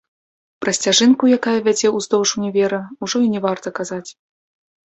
Пра 0.63 0.71
сцяжынку, 0.77 1.29
якая 1.37 1.53
вядзе 1.67 1.87
ўздоўж 1.97 2.29
універа, 2.41 2.81
ужо 3.09 3.17
і 3.27 3.31
не 3.35 3.39
варта 3.45 3.75
казаць. 3.83 4.09